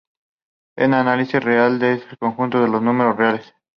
[0.77, 3.53] En análisis real, es el conjunto de los números reales.